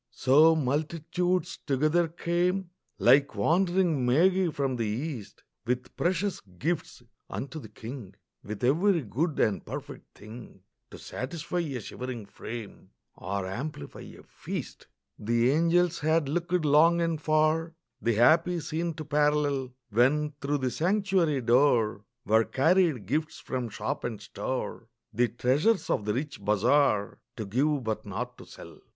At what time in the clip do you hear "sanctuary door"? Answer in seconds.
20.71-22.05